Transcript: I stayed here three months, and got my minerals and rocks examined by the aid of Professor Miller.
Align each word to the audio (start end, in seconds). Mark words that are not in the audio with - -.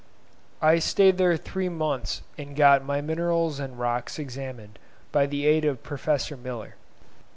I 0.63 0.79
stayed 0.79 1.19
here 1.19 1.37
three 1.37 1.69
months, 1.69 2.23
and 2.35 2.55
got 2.55 2.83
my 2.83 3.01
minerals 3.01 3.59
and 3.59 3.77
rocks 3.77 4.17
examined 4.17 4.79
by 5.11 5.27
the 5.27 5.45
aid 5.45 5.63
of 5.63 5.83
Professor 5.83 6.35
Miller. 6.35 6.73